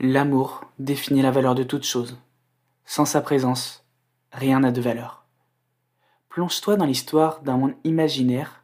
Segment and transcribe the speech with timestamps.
[0.00, 2.18] L'amour définit la valeur de toute chose.
[2.84, 3.84] Sans sa présence,
[4.30, 5.24] rien n'a de valeur.
[6.28, 8.62] Plonge-toi dans l'histoire d'un monde imaginaire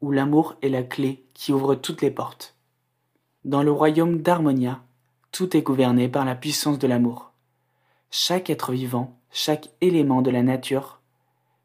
[0.00, 2.56] où l'amour est la clé qui ouvre toutes les portes.
[3.44, 4.82] Dans le royaume d'Harmonia,
[5.32, 7.32] tout est gouverné par la puissance de l'amour.
[8.10, 11.02] Chaque être vivant, chaque élément de la nature,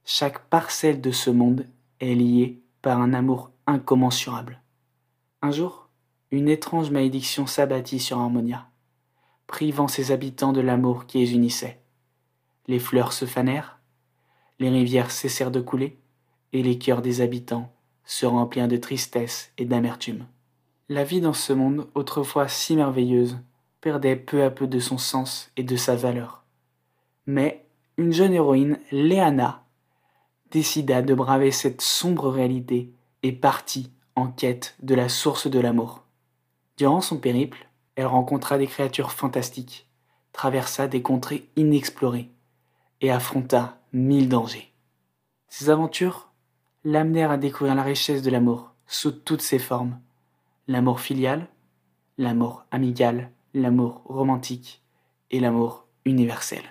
[0.03, 1.67] chaque parcelle de ce monde
[2.01, 4.59] est lié par un amour incommensurable.
[5.41, 5.87] Un jour,
[6.31, 8.67] une étrange malédiction s'abattit sur Harmonia
[9.47, 11.79] privant ses habitants de l'amour qui les unissait.
[12.67, 13.79] Les fleurs se fanèrent,
[14.59, 15.97] les rivières cessèrent de couler,
[16.53, 17.71] et les cœurs des habitants
[18.05, 20.25] se remplirent de tristesse et d'amertume.
[20.87, 23.39] La vie dans ce monde, autrefois si merveilleuse,
[23.81, 26.43] perdait peu à peu de son sens et de sa valeur.
[27.25, 27.65] Mais
[27.97, 29.63] une jeune héroïne, Léana,
[30.51, 32.91] décida de braver cette sombre réalité
[33.23, 36.03] et partit en quête de la source de l'amour.
[36.77, 37.64] Durant son périple,
[37.95, 39.87] elle rencontra des créatures fantastiques,
[40.33, 42.29] traversa des contrées inexplorées
[43.01, 44.73] et affronta mille dangers.
[45.47, 46.29] Ces aventures
[46.83, 49.99] l'amenèrent à découvrir la richesse de l'amour sous toutes ses formes.
[50.67, 51.47] L'amour filial,
[52.17, 54.83] l'amour amical, l'amour romantique
[55.31, 56.63] et l'amour universel.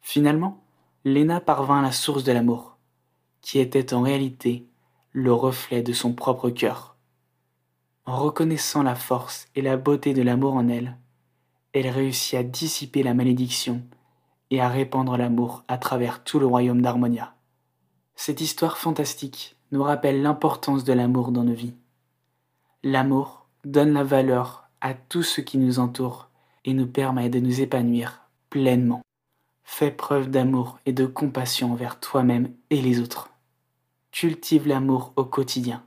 [0.00, 0.62] Finalement,
[1.04, 2.76] Léna parvint à la source de l'amour,
[3.40, 4.66] qui était en réalité
[5.12, 6.96] le reflet de son propre cœur.
[8.08, 10.96] En reconnaissant la force et la beauté de l'amour en elle,
[11.74, 13.82] elle réussit à dissiper la malédiction
[14.50, 17.34] et à répandre l'amour à travers tout le royaume d'Harmonia.
[18.16, 21.74] Cette histoire fantastique nous rappelle l'importance de l'amour dans nos vies.
[22.82, 26.30] L'amour donne la valeur à tout ce qui nous entoure
[26.64, 29.02] et nous permet de nous épanouir pleinement.
[29.64, 33.28] Fais preuve d'amour et de compassion envers toi-même et les autres.
[34.12, 35.84] Cultive l'amour au quotidien,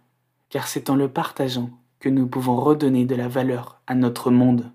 [0.51, 4.71] car c'est en le partageant que nous pouvons redonner de la valeur à notre monde.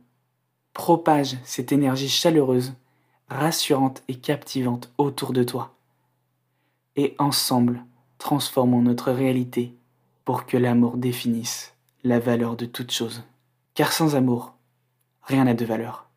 [0.73, 2.75] Propage cette énergie chaleureuse,
[3.29, 5.75] rassurante et captivante autour de toi.
[6.95, 7.85] Et ensemble,
[8.19, 9.75] transformons notre réalité
[10.25, 13.25] pour que l'amour définisse la valeur de toute chose.
[13.75, 14.55] Car sans amour,
[15.23, 16.09] rien n'a de valeur.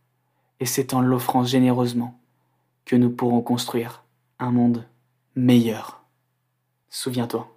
[0.60, 2.20] Et c'est en l'offrant généreusement
[2.86, 4.04] que nous pourrons construire
[4.38, 4.86] un monde
[5.36, 6.04] meilleur.
[6.90, 7.52] Souviens-toi,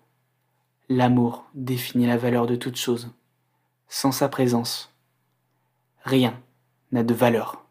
[0.89, 3.13] l'amour définit la valeur de toute chose
[3.93, 4.91] sans sa présence,
[6.03, 6.41] rien
[6.93, 7.62] n'a de valeur.